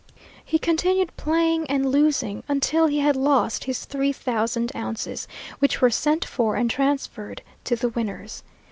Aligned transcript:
He 0.43 0.57
continued 0.57 1.15
playing 1.15 1.67
and 1.67 1.85
losing, 1.91 2.41
until 2.47 2.87
he 2.87 2.97
had 3.01 3.15
lost 3.15 3.65
his 3.65 3.85
three 3.85 4.11
thousand 4.11 4.71
ounces, 4.75 5.27
which 5.59 5.79
were 5.79 5.91
sent 5.91 6.25
for 6.25 6.55
and 6.55 6.71
transferred 6.71 7.43
to 7.65 7.75
the 7.75 7.89
winners. 7.89 8.41